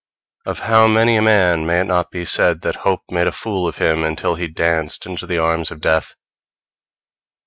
[0.47, 3.67] Of how many a man may it not be said that hope made a fool
[3.67, 6.15] of him until he danced into the arms of death!